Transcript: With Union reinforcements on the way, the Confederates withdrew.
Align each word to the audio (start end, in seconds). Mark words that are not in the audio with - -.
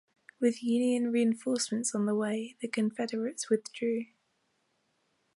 With 0.39 0.63
Union 0.63 1.11
reinforcements 1.11 1.93
on 1.93 2.07
the 2.07 2.15
way, 2.15 2.55
the 2.59 2.67
Confederates 2.67 3.51
withdrew. 3.51 4.07